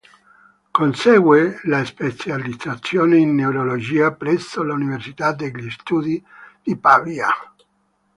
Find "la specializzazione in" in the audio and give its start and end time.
1.65-3.35